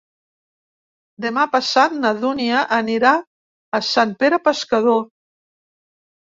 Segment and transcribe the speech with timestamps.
[1.25, 3.11] Demà passat na Dúnia anirà
[3.81, 4.99] a Sant Pere Pescador.